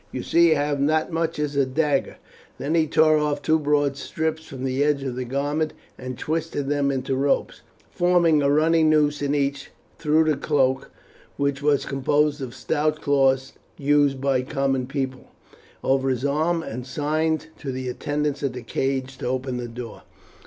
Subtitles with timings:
[0.11, 2.15] "You see I have not as much as a dagger."
[2.57, 6.67] Then he tore off two broad strips from the edge of the garment and twisted
[6.69, 9.69] them into ropes, forming a running noose in each,
[9.99, 10.89] threw the cloak,
[11.37, 15.27] which was composed of the stout cloth used by the common people,
[15.83, 20.01] over his arm, and signed to the attendants at the cage to open the door.